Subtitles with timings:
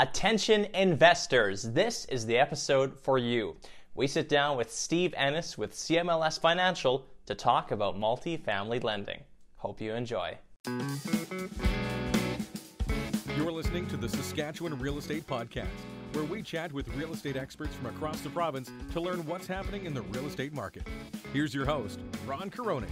[0.00, 3.54] Attention investors, this is the episode for you.
[3.94, 9.20] We sit down with Steve Ennis with CMLS Financial to talk about multifamily lending.
[9.56, 10.38] Hope you enjoy.
[13.36, 15.66] You're listening to the Saskatchewan Real Estate Podcast,
[16.14, 19.84] where we chat with real estate experts from across the province to learn what's happening
[19.84, 20.88] in the real estate market.
[21.34, 22.88] Here's your host, Ron Carone.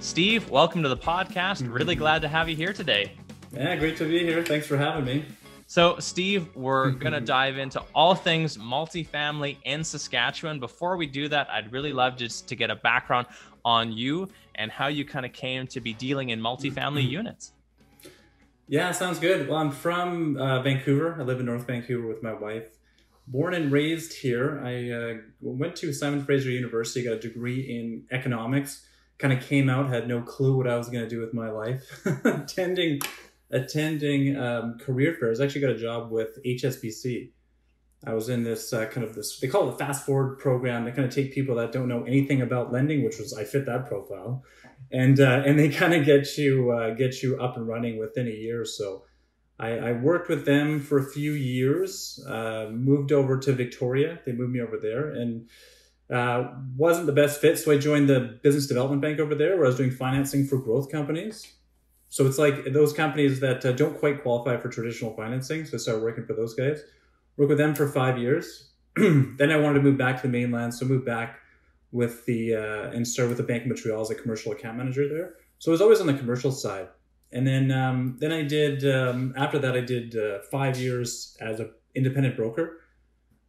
[0.00, 1.70] Steve, welcome to the podcast.
[1.70, 3.12] Really glad to have you here today.
[3.52, 4.42] Yeah, great to be here.
[4.42, 5.26] Thanks for having me.
[5.66, 10.60] So, Steve, we're going to dive into all things multifamily in Saskatchewan.
[10.60, 13.26] Before we do that, I'd really love just to get a background
[13.64, 17.52] on you and how you kind of came to be dealing in multifamily units.
[18.68, 19.48] Yeah, sounds good.
[19.48, 21.16] Well, I'm from uh, Vancouver.
[21.20, 22.68] I live in North Vancouver with my wife.
[23.28, 24.60] Born and raised here.
[24.64, 28.86] I uh, went to Simon Fraser University, got a degree in economics.
[29.18, 31.50] Kind of came out, had no clue what I was going to do with my
[31.50, 31.82] life.
[32.24, 33.00] Attending
[33.50, 35.40] attending um, career fairs.
[35.40, 37.30] I actually got a job with HSBC.
[38.04, 40.84] I was in this uh, kind of this, they call it a fast forward program.
[40.84, 43.66] They kind of take people that don't know anything about lending, which was, I fit
[43.66, 44.44] that profile.
[44.92, 48.26] And, uh, and they kind of get you, uh, get you up and running within
[48.26, 49.04] a year or so.
[49.58, 54.20] I, I worked with them for a few years, uh, moved over to Victoria.
[54.26, 55.48] They moved me over there and,
[56.12, 57.58] uh, wasn't the best fit.
[57.58, 60.58] So I joined the business development bank over there where I was doing financing for
[60.58, 61.54] growth companies.
[62.08, 65.64] So it's like those companies that uh, don't quite qualify for traditional financing.
[65.64, 66.82] So I started working for those guys.
[67.36, 68.70] Work with them for five years.
[68.96, 71.38] then I wanted to move back to the mainland, so moved back
[71.92, 75.08] with the uh, and started with the Bank of Montreal as a commercial account manager
[75.08, 75.34] there.
[75.58, 76.88] So I was always on the commercial side.
[77.32, 81.60] And then um, then I did um, after that I did uh, five years as
[81.60, 82.80] an independent broker,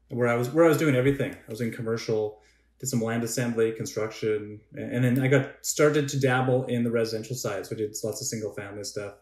[0.09, 1.33] where I was where I was doing everything.
[1.33, 2.41] I was in commercial
[2.79, 7.35] did some land assembly, construction, and then I got started to dabble in the residential
[7.35, 7.65] side.
[7.65, 9.15] So I did lots of single family stuff,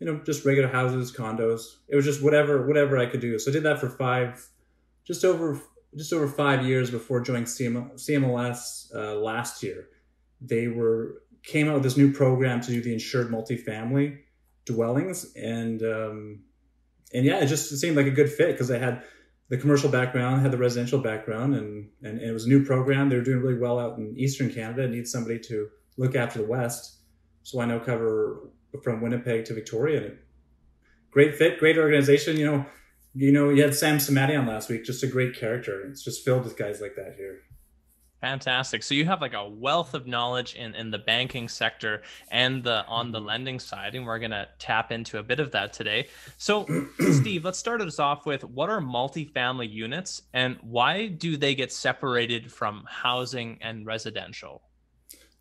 [0.00, 1.76] you know, just regular houses, condos.
[1.88, 3.38] It was just whatever whatever I could do.
[3.38, 4.46] So I did that for five,
[5.04, 5.60] just over
[5.94, 9.88] just over five years before joining CM, CMLS uh, last year.
[10.40, 14.18] They were came out with this new program to do the insured multifamily
[14.64, 16.40] dwellings, and um,
[17.12, 19.02] and yeah, it just seemed like a good fit because I had
[19.48, 23.08] the commercial background, had the residential background, and, and, and, it was a new program.
[23.08, 24.84] They were doing really well out in Eastern Canada.
[24.84, 26.98] It needs somebody to look after the West.
[27.42, 28.50] So I now cover
[28.82, 30.06] from Winnipeg to Victoria.
[30.06, 30.18] And
[31.12, 32.36] great fit, great organization.
[32.36, 32.66] You know,
[33.14, 35.86] you know, you had Sam Samadi on last week, just a great character.
[35.88, 37.42] It's just filled with guys like that here.
[38.26, 38.82] Fantastic.
[38.82, 42.84] So you have like a wealth of knowledge in, in the banking sector and the
[42.86, 46.08] on the lending side, and we're gonna tap into a bit of that today.
[46.36, 46.66] So,
[47.12, 51.72] Steve, let's start us off with what are multifamily units and why do they get
[51.72, 54.62] separated from housing and residential?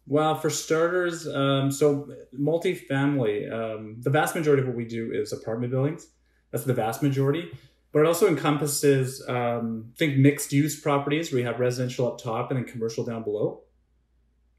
[0.05, 2.07] Well, for starters, um, so
[2.39, 6.05] multifamily, um, the vast majority of what we do is apartment buildings.
[6.51, 7.51] That's the vast majority
[7.95, 12.51] but it also encompasses um, think mixed use properties where you have residential up top
[12.51, 13.61] and then commercial down below.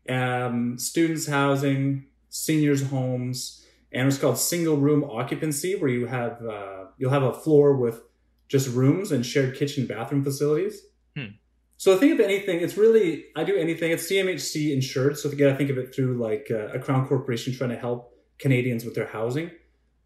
[0.09, 6.87] Um, students housing seniors homes and what's called single room occupancy where you have uh,
[6.97, 8.01] you'll have a floor with
[8.49, 10.81] just rooms and shared kitchen bathroom facilities.
[11.15, 11.33] Hmm.
[11.77, 15.19] so think of anything it's really i do anything it's cmhc insured.
[15.19, 17.77] So you got to think of it through like uh, a crown corporation trying to
[17.77, 19.51] help canadians with their housing.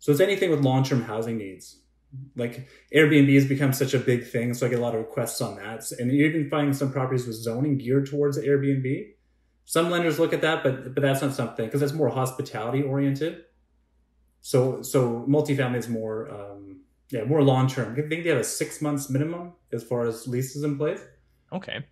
[0.00, 1.79] So it's anything with long-term housing needs
[2.36, 5.40] like Airbnb has become such a big thing, so I get a lot of requests
[5.40, 5.90] on that.
[5.98, 9.08] And you're even finding some properties with zoning geared towards Airbnb.
[9.64, 13.44] Some lenders look at that, but but that's not something because that's more hospitality oriented.
[14.40, 17.92] So so multifamily is more um, yeah more long term.
[17.92, 21.00] I think they have a six months minimum as far as leases in place.
[21.52, 21.84] Okay.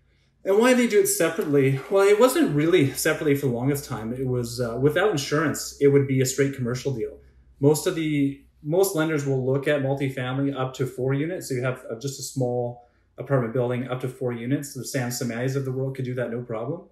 [0.44, 1.80] And why they do it separately?
[1.90, 4.12] Well, it wasn't really separately for the longest time.
[4.12, 7.18] It was uh, without insurance, it would be a straight commercial deal.
[7.60, 11.48] Most of the most lenders will look at multifamily up to four units.
[11.48, 12.86] So you have uh, just a small
[13.16, 14.74] apartment building up to four units.
[14.74, 16.82] The Sam Samadis of the world could do that no problem.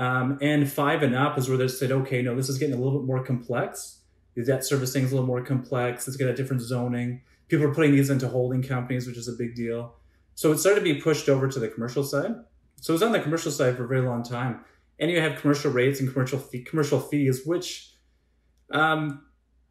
[0.00, 2.78] Um, and five and up is where they said, okay, no, this is getting a
[2.78, 4.00] little bit more complex.
[4.34, 6.08] The debt servicing is a little more complex.
[6.08, 7.22] It's got a different zoning.
[7.46, 9.94] People are putting these into holding companies, which is a big deal.
[10.34, 12.34] So it started to be pushed over to the commercial side.
[12.80, 14.64] So it was on the commercial side for a very long time.
[14.98, 17.92] And you have commercial rates and commercial fee, commercial fees, which
[18.72, 19.22] um,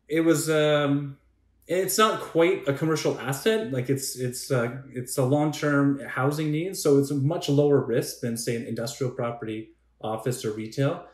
[0.08, 1.18] it was um,
[1.68, 3.72] it's not quite a commercial asset.
[3.72, 8.22] Like it's it's uh, it's a long-term housing need so it's a much lower risk
[8.22, 9.72] than say an industrial property
[10.02, 11.06] office or retail.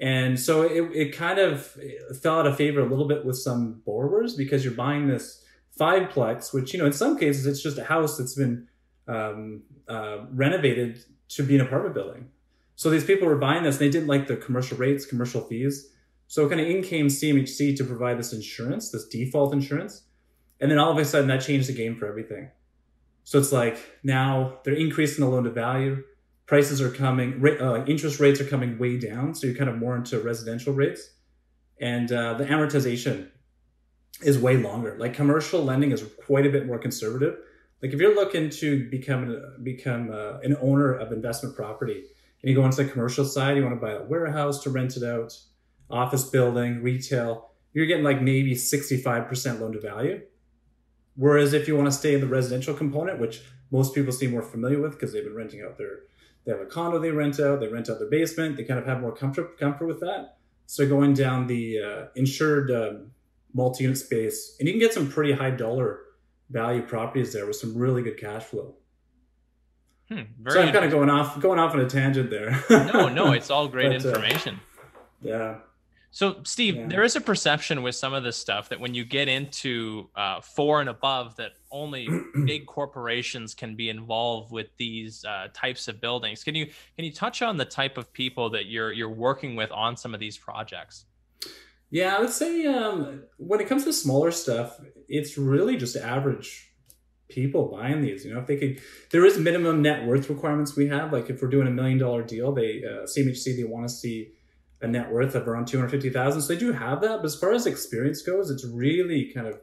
[0.00, 1.76] And so it, it kind of
[2.22, 5.44] fell out of favor a little bit with some borrowers because you're buying this
[5.78, 8.66] fiveplex which you know in some cases it's just a house that's been
[9.06, 12.28] um, uh, renovated to be an apartment building.
[12.76, 15.90] So these people were buying this and they didn't like the commercial rates commercial fees
[16.28, 20.02] so kind of in came CMHC to provide this insurance, this default insurance.
[20.60, 22.50] And then all of a sudden that changed the game for everything.
[23.24, 26.04] So it's like now they're increasing the loan to value.
[26.46, 29.34] Prices are coming, uh, interest rates are coming way down.
[29.34, 31.10] So you're kind of more into residential rates.
[31.80, 33.28] And uh, the amortization
[34.22, 34.96] is way longer.
[34.98, 37.38] Like commercial lending is quite a bit more conservative.
[37.82, 42.04] Like if you're looking to become become uh, an owner of investment property,
[42.42, 44.96] and you go into the commercial side, you want to buy a warehouse to rent
[44.96, 45.38] it out,
[45.90, 50.20] office building, retail, you're getting like maybe 65% loan to value.
[51.16, 54.42] Whereas if you want to stay in the residential component, which most people seem more
[54.42, 56.00] familiar with because they've been renting out their,
[56.44, 58.86] they have a condo they rent out, they rent out their basement, they kind of
[58.86, 60.36] have more comfort comfort with that.
[60.66, 63.10] So going down the uh, insured um,
[63.54, 66.00] multi-unit space, and you can get some pretty high dollar
[66.50, 68.74] value properties there with some really good cash flow.
[70.08, 72.64] Hmm, so I'm kind of going off going off on a tangent there.
[72.70, 74.54] no, no, it's all great but, uh, information.
[74.54, 75.54] Uh, yeah.
[76.10, 76.86] So, Steve, yeah.
[76.86, 80.40] there is a perception with some of this stuff that when you get into uh,
[80.40, 82.08] four and above, that only
[82.46, 86.42] big corporations can be involved with these uh, types of buildings.
[86.42, 86.66] Can you
[86.96, 90.14] can you touch on the type of people that you're you're working with on some
[90.14, 91.04] of these projects?
[91.90, 94.78] Yeah, I would say um, when it comes to smaller stuff,
[95.08, 96.70] it's really just average
[97.28, 98.24] people buying these.
[98.24, 101.12] You know, if they could, there is minimum net worth requirements we have.
[101.12, 104.32] Like if we're doing a million dollar deal, they uh, CMHC they want to see
[104.80, 106.40] a net worth of around 250,000.
[106.40, 107.18] So they do have that.
[107.18, 109.60] But as far as experience goes, it's really kind of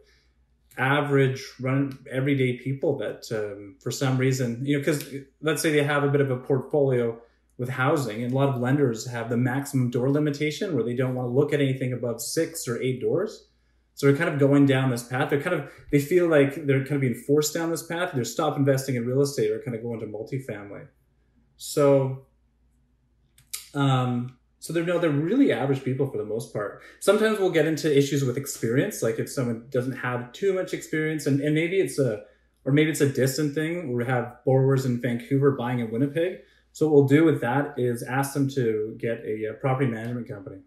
[0.77, 5.07] average run everyday people that um, for some reason, you know, because
[5.41, 7.17] let's say they have a bit of a portfolio
[7.57, 11.15] with housing and a lot of lenders have the maximum door limitation where they don't
[11.15, 13.47] want to look at anything above six or eight doors.
[13.93, 15.29] So they're kind of going down this path.
[15.29, 18.11] They're kind of, they feel like they're kind of being forced down this path.
[18.13, 20.87] They're stop investing in real estate or kind of going to multifamily.
[21.55, 22.25] So,
[23.73, 26.81] um, so they're no, they're really average people for the most part.
[26.99, 31.27] Sometimes we'll get into issues with experience, like if someone doesn't have too much experience,
[31.27, 32.23] and, and maybe it's a
[32.65, 33.93] or maybe it's a distant thing.
[33.93, 36.39] We have borrowers in Vancouver buying in Winnipeg.
[36.71, 40.27] So what we'll do with that is ask them to get a, a property management
[40.27, 40.61] company.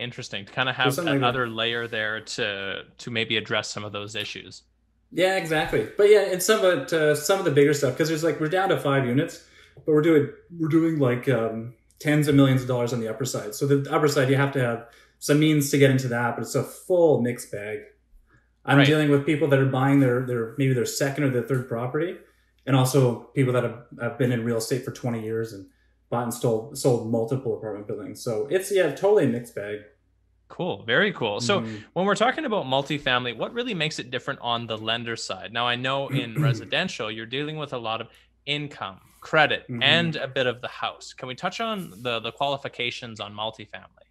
[0.00, 3.92] Interesting to kind of have another like layer there to to maybe address some of
[3.92, 4.64] those issues.
[5.12, 5.88] Yeah, exactly.
[5.96, 8.40] But yeah, and some of it, uh, some of the bigger stuff because there's like
[8.40, 9.46] we're down to five units,
[9.76, 10.28] but we're doing
[10.58, 13.54] we're doing like um, tens of millions of dollars on the upper side.
[13.54, 14.86] So the upper side, you have to have
[15.18, 17.78] some means to get into that, but it's a full mixed bag.
[18.64, 18.86] I'm right.
[18.86, 22.16] dealing with people that are buying their their maybe their second or their third property,
[22.66, 25.66] and also people that have, have been in real estate for 20 years and
[26.10, 28.22] bought and sold sold multiple apartment buildings.
[28.22, 29.80] So it's yeah, totally a mixed bag.
[30.48, 31.40] Cool, very cool.
[31.40, 31.76] So mm-hmm.
[31.94, 35.50] when we're talking about multifamily, what really makes it different on the lender side?
[35.52, 38.08] Now I know in residential you're dealing with a lot of
[38.44, 39.82] income, credit, mm-hmm.
[39.82, 41.14] and a bit of the house.
[41.14, 44.06] Can we touch on the the qualifications on multifamily?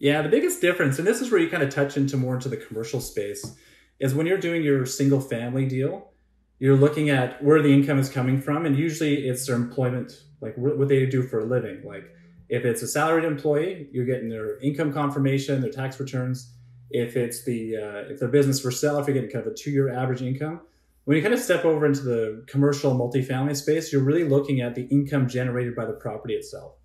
[0.00, 2.48] Yeah, the biggest difference, and this is where you kind of touch into more into
[2.48, 3.56] the commercial space,
[4.00, 6.10] is when you're doing your single family deal,
[6.58, 10.54] you're looking at where the income is coming from, and usually it's their employment, like
[10.56, 11.82] what they do for a living.
[11.84, 12.10] Like
[12.48, 16.52] if it's a salaried employee, you're getting their income confirmation, their tax returns.
[16.90, 19.56] If it's the uh, if their business for sale, if you're getting kind of a
[19.56, 20.60] two year average income,
[21.04, 24.74] when you kind of step over into the commercial multifamily space, you're really looking at
[24.74, 26.76] the income generated by the property itself.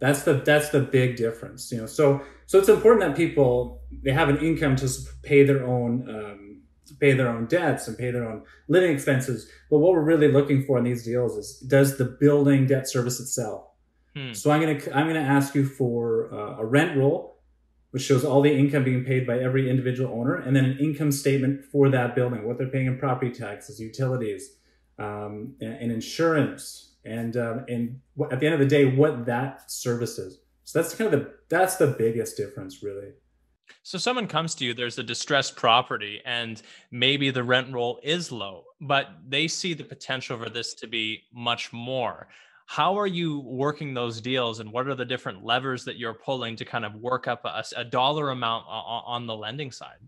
[0.00, 1.86] That's the that's the big difference, you know.
[1.86, 4.90] So so it's important that people they have an income to
[5.22, 6.62] pay their own um,
[6.98, 9.48] pay their own debts and pay their own living expenses.
[9.70, 13.20] But what we're really looking for in these deals is does the building debt service
[13.20, 13.66] itself?
[14.16, 14.32] Hmm.
[14.32, 17.31] So I'm gonna I'm gonna ask you for uh, a rent roll
[17.92, 21.12] which shows all the income being paid by every individual owner, and then an income
[21.12, 24.56] statement for that building, what they're paying in property taxes, utilities,
[24.98, 29.70] um, and, and, insurance, and um, and at the end of the day, what that
[29.70, 30.40] services.
[30.64, 33.12] So that's kind of the that's the biggest difference, really.
[33.82, 38.32] So someone comes to you, there's a distressed property, and maybe the rent roll is
[38.32, 42.28] low, but they see the potential for this to be much more
[42.72, 46.56] how are you working those deals and what are the different levers that you're pulling
[46.56, 49.98] to kind of work up a, a dollar amount on, the lending side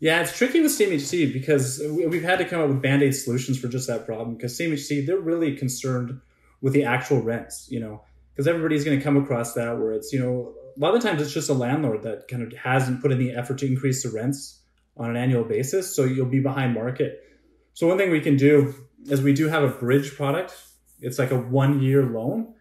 [0.00, 3.58] yeah, it's tricky with CMHC because we've had to come up with band aid solutions
[3.58, 4.36] for just that problem.
[4.36, 6.20] Because CMHC, they're really concerned
[6.60, 10.12] with the actual rents, you know, because everybody's going to come across that where it's,
[10.12, 13.10] you know, a lot of times it's just a landlord that kind of hasn't put
[13.10, 14.60] in the effort to increase the rents
[14.96, 15.96] on an annual basis.
[15.96, 17.20] So you'll be behind market.
[17.74, 18.72] So, one thing we can do
[19.06, 20.54] is we do have a bridge product
[21.00, 22.54] it's like a one year loan.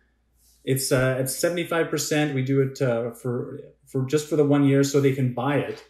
[0.63, 2.35] It's uh, it's seventy five percent.
[2.35, 5.57] We do it uh, for for just for the one year, so they can buy
[5.57, 5.83] it,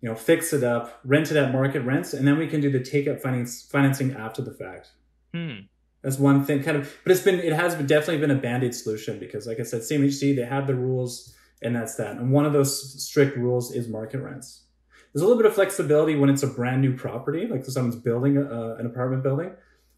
[0.00, 2.70] you know, fix it up, rent it at market rents, and then we can do
[2.70, 4.90] the takeout finance, financing after the fact.
[5.32, 5.60] Hmm.
[6.02, 6.94] That's one thing, kind of.
[7.04, 9.62] But it's been it has been, definitely been a band aid solution because, like I
[9.62, 12.16] said, CMHC they have the rules, and that's that.
[12.16, 14.64] And one of those strict rules is market rents.
[15.12, 18.36] there's a little bit of flexibility when it's a brand new property, like someone's building
[18.36, 19.52] a, an apartment building.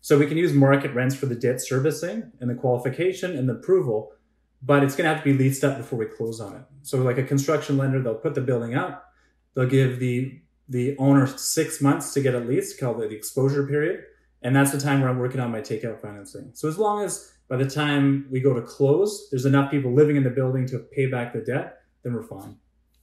[0.04, 3.54] So we can use market rents for the debt servicing and the qualification and the
[3.54, 4.12] approval,
[4.60, 6.62] but it's going to have to be leased up before we close on it.
[6.82, 9.10] So like a construction lender, they'll put the building up,
[9.54, 14.04] they'll give the the owner six months to get it leased, called the exposure period,
[14.42, 16.50] and that's the time where I'm working on my takeout financing.
[16.52, 20.16] So as long as by the time we go to close, there's enough people living
[20.16, 22.58] in the building to pay back the debt, then we're fine.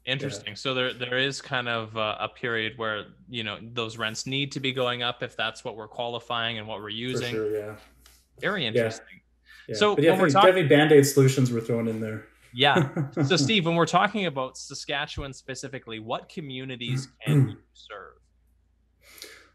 [0.05, 0.49] Interesting.
[0.49, 0.55] Yeah.
[0.55, 4.51] So there there is kind of a, a, period where you know those rents need
[4.53, 7.31] to be going up if that's what we're qualifying and what we're using.
[7.31, 7.75] Sure, yeah.
[8.39, 9.21] Very interesting.
[9.67, 9.75] Yeah.
[9.75, 12.25] So but yeah, we're talking definitely band-aid solutions we're throwing in there.
[12.53, 12.89] Yeah.
[13.25, 18.15] So Steve, when we're talking about Saskatchewan specifically, what communities can you serve?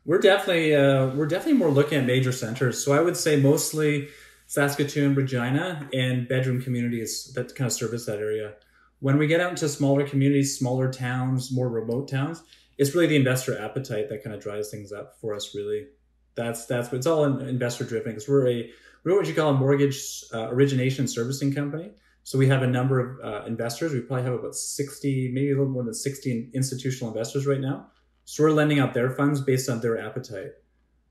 [0.04, 2.84] We're definitely uh, we're definitely more looking at major centers.
[2.84, 4.08] So I would say mostly
[4.46, 8.54] Saskatoon, Regina, and bedroom communities that kind of service that area.
[9.00, 12.42] When we get out into smaller communities, smaller towns, more remote towns,
[12.78, 15.54] it's really the investor appetite that kind of drives things up for us.
[15.54, 15.86] Really,
[16.34, 18.70] that's that's it's all investor driven because we're a
[19.04, 21.90] we're what you call a mortgage uh, origination servicing company.
[22.22, 23.92] So we have a number of uh, investors.
[23.92, 27.88] We probably have about sixty, maybe a little more than sixty institutional investors right now.
[28.24, 30.52] So we're lending out their funds based on their appetite.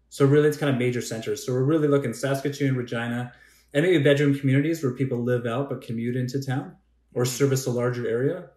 [0.09, 1.45] So really, it's kind of major centers.
[1.45, 3.31] So we're really looking Saskatoon, Regina,
[3.73, 6.75] and maybe bedroom communities where people live out but commute into town
[7.15, 8.49] or service a larger area.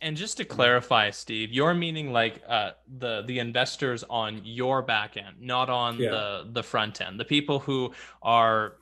[0.00, 5.16] And just to clarify, Steve, you're meaning like uh, the the investors on your back
[5.16, 6.10] end, not on yeah.
[6.10, 7.18] the the front end.
[7.18, 8.74] The people who are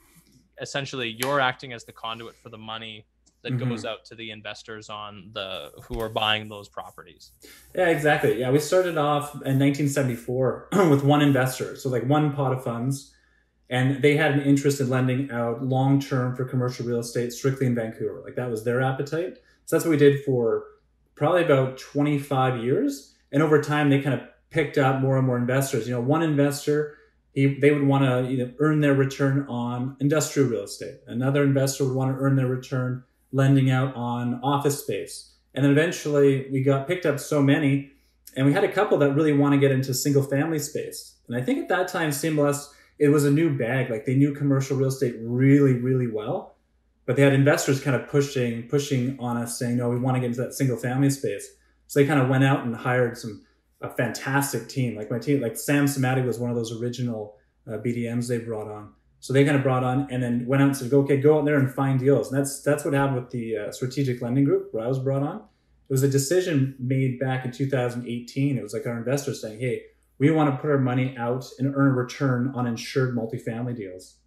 [0.61, 3.06] essentially you're acting as the conduit for the money
[3.42, 3.70] that mm-hmm.
[3.70, 7.32] goes out to the investors on the who are buying those properties.
[7.75, 8.38] Yeah, exactly.
[8.38, 13.14] Yeah, we started off in 1974 with one investor, so like one pot of funds,
[13.70, 17.66] and they had an interest in lending out long term for commercial real estate strictly
[17.66, 18.20] in Vancouver.
[18.24, 19.38] Like that was their appetite.
[19.64, 20.64] So that's what we did for
[21.14, 25.38] probably about 25 years, and over time they kind of picked up more and more
[25.38, 25.86] investors.
[25.88, 26.96] You know, one investor
[27.32, 30.96] he, they would want to you know, earn their return on industrial real estate.
[31.06, 35.34] Another investor would want to earn their return lending out on office space.
[35.54, 37.92] And then eventually we got picked up so many,
[38.36, 41.16] and we had a couple that really want to get into single family space.
[41.28, 42.68] And I think at that time, CMLS,
[43.00, 43.90] it was a new bag.
[43.90, 46.57] Like they knew commercial real estate really, really well,
[47.07, 50.21] but they had investors kind of pushing, pushing on us saying, no, we want to
[50.21, 51.49] get into that single family space.
[51.87, 53.45] So they kind of went out and hired some,
[53.80, 54.97] a fantastic team.
[54.97, 58.71] Like my team, like Sam Samadi was one of those original uh, BDMs they brought
[58.71, 58.92] on.
[59.19, 61.38] So they kind of brought on and then went out and said, "Go okay, go
[61.38, 62.30] out there and find deals.
[62.30, 65.23] And that's that's what happened with the uh, strategic lending group where I was brought
[65.23, 65.37] on.
[65.37, 68.57] It was a decision made back in 2018.
[68.57, 69.83] It was like our investors saying, hey,
[70.20, 74.18] we want to put our money out and earn a return on insured multifamily deals.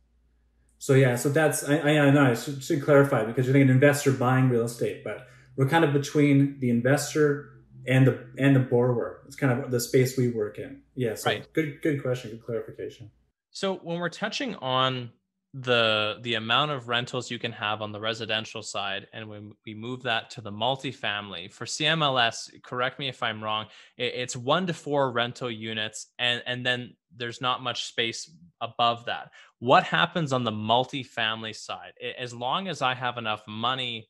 [0.79, 3.69] So yeah, so that's I I, I know I should, should clarify because you're thinking
[3.69, 7.51] investor buying real estate, but we're kind of between the investor
[7.88, 9.23] and the and the borrower.
[9.27, 10.81] It's kind of the space we work in.
[10.95, 11.53] Yeah, so right.
[11.53, 13.12] good good question, good clarification.
[13.51, 15.12] So when we're touching on
[15.53, 19.75] the the amount of rentals you can have on the residential side and when we
[19.75, 24.74] move that to the multifamily for cmls correct me if i'm wrong it's one to
[24.74, 28.29] four rental units and and then there's not much space
[28.62, 29.31] above that.
[29.60, 31.93] What happens on the multifamily side?
[32.17, 34.10] As long as i have enough money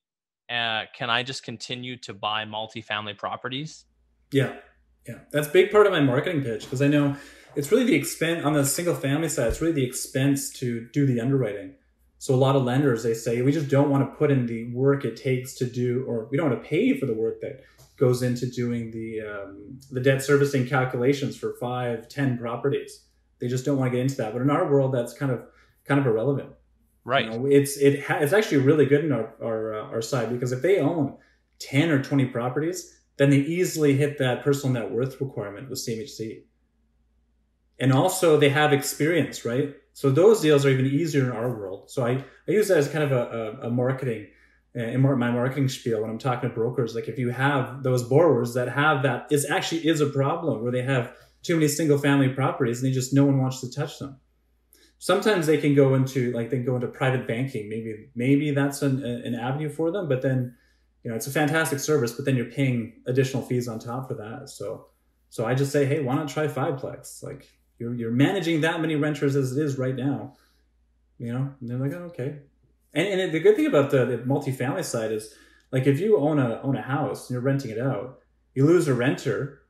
[0.50, 3.86] uh, can i just continue to buy multifamily properties?
[4.32, 4.56] Yeah
[5.08, 5.20] yeah.
[5.32, 7.16] That's big part of my marketing pitch because i know
[7.56, 9.48] it's really the expense on the single family side.
[9.48, 11.76] It's really the expense to do the underwriting.
[12.18, 14.74] So a lot of lenders they say we just don't want to put in the
[14.74, 17.62] work it takes to do, or we don't want to pay for the work that
[17.98, 23.06] goes into doing the um, the debt servicing calculations for five, ten properties.
[23.40, 24.32] They just don't want to get into that.
[24.34, 25.42] But in our world, that's kind of
[25.86, 26.50] kind of irrelevant.
[27.04, 27.26] Right.
[27.26, 30.30] You know, it's it ha- it's actually really good in our our, uh, our side
[30.32, 31.18] because if they own
[31.60, 36.44] ten or twenty properties, then they easily hit that personal net worth requirement with CMHC
[37.80, 39.76] and also they have experience, right?
[39.94, 41.90] So those deals are even easier in our world.
[41.92, 44.28] So I, I use that as kind of a, a, a marketing,
[44.76, 46.96] uh, in my marketing spiel when I'm talking to brokers.
[46.96, 50.72] Like if you have those borrowers that have that, it actually is a problem where
[50.72, 54.00] they have too many single family properties and they just no one wants to touch
[54.00, 54.20] them.
[54.98, 57.70] Sometimes they can go into like they go into private banking.
[57.70, 60.08] Maybe maybe that's an, an avenue for them.
[60.08, 60.56] But then
[61.04, 64.14] you know it's a fantastic service, but then you're paying additional fees on top for
[64.16, 64.50] that.
[64.50, 64.88] So
[65.30, 67.22] so I just say, hey, why not try Fiveplex?
[67.22, 67.50] Like
[67.84, 70.34] you're, you're managing that many renters as it is right now.
[71.18, 72.40] You know, and they're like, oh, okay.
[72.94, 75.34] And, and the good thing about the, the multifamily side is,
[75.72, 78.20] like, if you own a own a house and you're renting it out,
[78.54, 79.62] you lose a renter,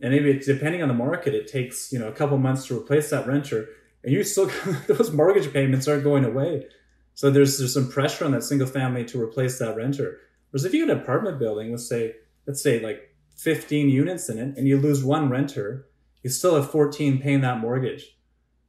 [0.00, 2.76] and maybe it's, depending on the market, it takes you know a couple months to
[2.76, 3.66] replace that renter,
[4.04, 4.50] and you still
[4.86, 6.66] those mortgage payments aren't going away.
[7.14, 10.18] So there's there's some pressure on that single family to replace that renter.
[10.50, 12.14] Whereas if you get an apartment building, let's say
[12.46, 15.87] let's say like 15 units in it and you lose one renter,
[16.22, 18.16] you still have 14 paying that mortgage.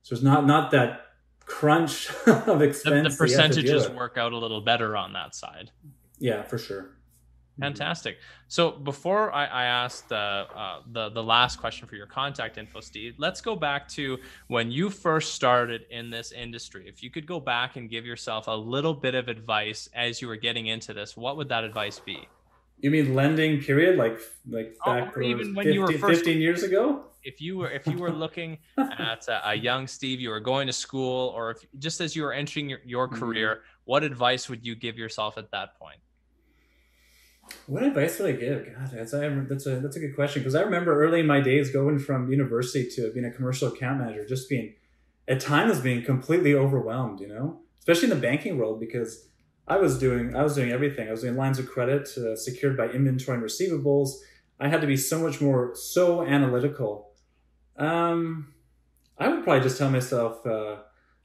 [0.01, 1.01] So it's not not that
[1.45, 3.03] crunch of expense.
[3.03, 5.71] The, the percentages work out a little better on that side.
[6.19, 6.91] Yeah, for sure.
[7.59, 8.19] Fantastic.
[8.47, 12.79] So before I, I asked uh, uh, the the last question for your contact info,
[12.79, 16.85] Steve, let's go back to when you first started in this industry.
[16.87, 20.27] If you could go back and give yourself a little bit of advice as you
[20.27, 22.27] were getting into this, what would that advice be?
[22.81, 26.23] You mean lending period, like like oh, back oh, even when 50, you were first,
[26.23, 27.05] 15 years ago?
[27.23, 30.67] If you were if you were looking at a, a, young Steve, you were going
[30.67, 33.19] to school, or if just as you were entering your, your mm-hmm.
[33.19, 33.81] career, mm-hmm.
[33.83, 35.99] what advice would you give yourself at that point?
[37.67, 38.65] What advice would I give?
[38.65, 41.41] God, that's a that's a that's a good question because I remember early in my
[41.41, 44.75] days going from university to being a commercial account manager, just being
[45.27, 47.19] at times being completely overwhelmed.
[47.19, 49.28] You know, especially in the banking world because
[49.69, 51.07] I was doing I was doing everything.
[51.07, 54.09] I was doing lines of credit uh, secured by inventory and receivables.
[54.59, 57.11] I had to be so much more so analytical.
[57.77, 58.53] Um,
[59.17, 60.77] I would probably just tell myself uh,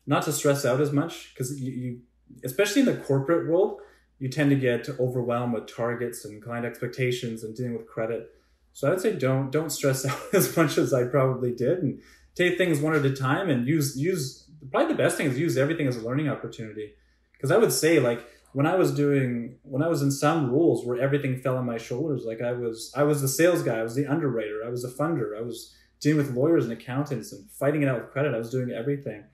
[0.06, 2.00] not to stress out as much because you, you,
[2.44, 3.80] especially in the corporate world
[4.18, 8.30] you tend to get overwhelmed with targets and client expectations and dealing with credit.
[8.72, 12.00] So I would say don't don't stress out as much as I probably did and
[12.34, 15.56] take things one at a time and use use probably the best thing is use
[15.56, 16.94] everything as a learning opportunity.
[17.32, 18.24] Because I would say like
[18.54, 21.76] when I was doing when I was in some roles where everything fell on my
[21.76, 24.84] shoulders, like I was I was the sales guy, I was the underwriter, I was
[24.84, 28.32] a funder, I was dealing with lawyers and accountants and fighting it out with credit.
[28.32, 29.24] I was doing everything.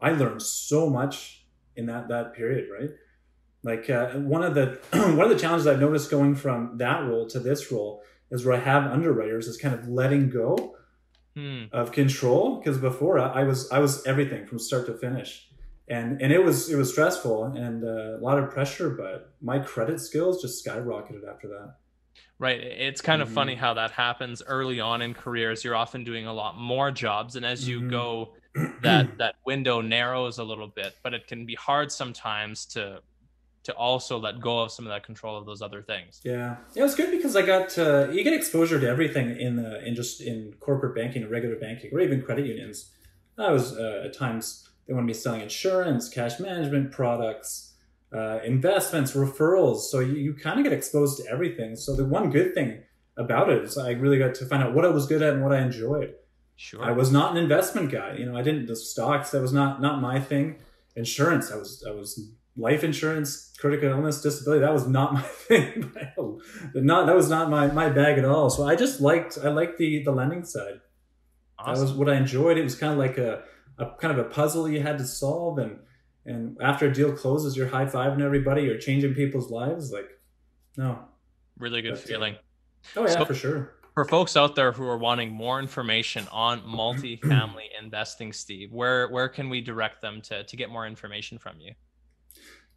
[0.00, 1.44] I learned so much
[1.76, 2.90] in that that period, right?
[3.62, 7.26] Like uh, one of the one of the challenges I've noticed going from that role
[7.28, 10.76] to this role is where I have underwriters is kind of letting go
[11.36, 11.64] hmm.
[11.70, 15.49] of control because before I was I was everything from start to finish,
[15.90, 19.58] and and it was it was stressful and uh, a lot of pressure, but my
[19.58, 21.74] credit skills just skyrocketed after that.
[22.38, 22.60] Right.
[22.60, 23.34] It's kind of mm-hmm.
[23.34, 25.62] funny how that happens early on in careers.
[25.62, 27.90] You're often doing a lot more jobs, and as you mm-hmm.
[27.90, 28.34] go,
[28.82, 30.96] that that window narrows a little bit.
[31.02, 33.02] But it can be hard sometimes to
[33.64, 36.20] to also let go of some of that control of those other things.
[36.24, 39.56] Yeah, yeah, it was good because I got uh, you get exposure to everything in
[39.56, 42.90] the in just in corporate banking, or regular banking, or even credit unions.
[43.36, 47.74] I was uh, at times they want to be selling insurance, cash management products,
[48.12, 49.82] uh, investments, referrals.
[49.82, 51.76] So you, you kind of get exposed to everything.
[51.76, 52.82] So the one good thing
[53.16, 55.44] about it is I really got to find out what I was good at and
[55.44, 56.14] what I enjoyed.
[56.56, 56.82] Sure.
[56.82, 58.16] I was not an investment guy.
[58.16, 59.30] You know, I didn't the stocks.
[59.30, 60.56] That was not not my thing.
[60.96, 61.52] Insurance.
[61.52, 64.62] I was I was life insurance, critical illness, disability.
[64.62, 65.92] That was not my thing.
[66.74, 68.50] not that was not my, my bag at all.
[68.50, 70.80] So I just liked I liked the the lending side.
[71.60, 71.74] Awesome.
[71.74, 72.58] That was what I enjoyed.
[72.58, 73.44] It was kind of like a,
[73.80, 75.78] a kind of a puzzle you had to solve, and
[76.24, 78.62] and after a deal closes, you're high fiving everybody.
[78.62, 79.90] You're changing people's lives.
[79.90, 80.08] Like,
[80.76, 80.98] no,
[81.58, 82.34] really good feeling.
[82.34, 82.40] It.
[82.96, 83.74] Oh yeah, so, for sure.
[83.94, 89.28] For folks out there who are wanting more information on multifamily investing, Steve, where where
[89.28, 91.72] can we direct them to to get more information from you?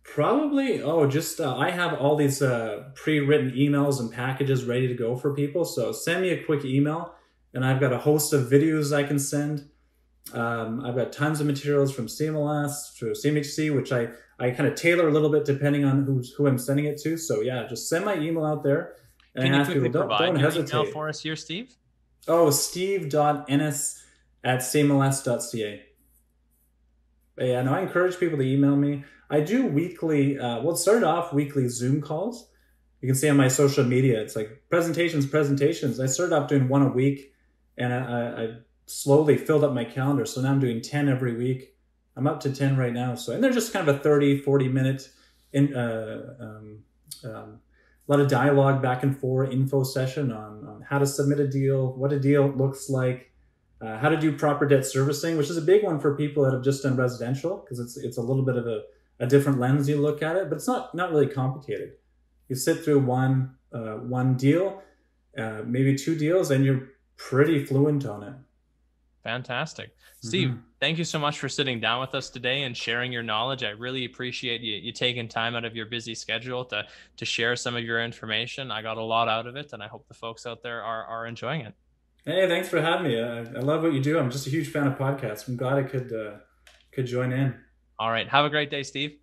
[0.03, 0.81] Probably.
[0.81, 5.15] Oh, just uh, I have all these uh, pre-written emails and packages ready to go
[5.15, 5.63] for people.
[5.63, 7.15] So send me a quick email,
[7.53, 9.69] and I've got a host of videos I can send.
[10.31, 14.09] Um, I've got tons of materials from CMLS to CMHC, which I
[14.39, 17.17] I kind of tailor a little bit depending on who's who I'm sending it to.
[17.17, 18.95] So yeah, just send my email out there.
[19.35, 20.77] And Can you quickly people, provide don't, don't hesitate.
[20.79, 21.75] email for us here, Steve?
[22.27, 24.03] Oh, steve.ennis
[24.43, 25.83] at cmls.ca.
[27.35, 29.03] But yeah, no, I encourage people to email me.
[29.29, 32.47] I do weekly, uh, well, it started off weekly Zoom calls.
[33.01, 35.99] You can see on my social media, it's like presentations, presentations.
[35.99, 37.33] I started off doing one a week
[37.77, 37.97] and I,
[38.43, 38.55] I
[38.93, 40.25] slowly filled up my calendar.
[40.25, 41.75] So now I'm doing 10 every week.
[42.15, 43.15] I'm up to 10 right now.
[43.15, 45.09] So, and they're just kind of a 30, 40 minute,
[45.51, 46.83] in, uh, um,
[47.25, 47.59] um,
[48.07, 51.47] a lot of dialogue back and forth, info session on, on how to submit a
[51.47, 53.31] deal, what a deal looks like,
[53.81, 56.53] uh, how to do proper debt servicing, which is a big one for people that
[56.53, 58.83] have just done residential because it's it's a little bit of a
[59.19, 61.93] a different lens you look at it, but it's not not really complicated.
[62.47, 64.81] You sit through one uh, one deal,
[65.37, 68.33] uh, maybe two deals, and you're pretty fluent on it.
[69.23, 69.95] Fantastic.
[70.21, 70.59] Steve, mm-hmm.
[70.81, 73.63] thank you so much for sitting down with us today and sharing your knowledge.
[73.63, 77.55] I really appreciate you, you taking time out of your busy schedule to, to share
[77.55, 78.69] some of your information.
[78.69, 81.05] I got a lot out of it, and I hope the folks out there are,
[81.05, 81.73] are enjoying it.
[82.25, 83.21] Hey, thanks for having me.
[83.21, 84.19] I, I love what you do.
[84.19, 85.47] I'm just a huge fan of podcasts.
[85.47, 86.37] I'm glad I could uh,
[86.91, 87.55] could join in.
[87.99, 88.27] All right.
[88.29, 89.17] Have a great day, Steve.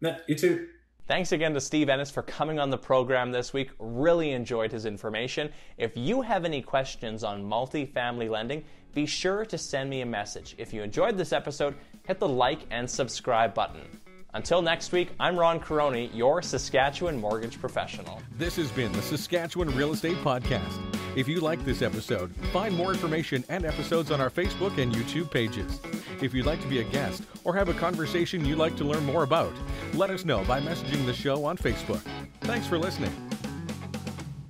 [0.00, 0.68] Yeah, you too.
[1.06, 3.70] Thanks again to Steve Ennis for coming on the program this week.
[3.78, 5.52] Really enjoyed his information.
[5.78, 10.56] If you have any questions on multifamily lending, be sure to send me a message.
[10.58, 14.00] If you enjoyed this episode, hit the like and subscribe button.
[14.36, 18.20] Until next week, I'm Ron Caroni, your Saskatchewan mortgage professional.
[18.36, 20.78] This has been the Saskatchewan Real Estate Podcast.
[21.16, 25.30] If you like this episode, find more information and episodes on our Facebook and YouTube
[25.30, 25.80] pages.
[26.20, 29.06] If you'd like to be a guest or have a conversation you'd like to learn
[29.06, 29.54] more about,
[29.94, 32.02] let us know by messaging the show on Facebook.
[32.42, 33.14] Thanks for listening.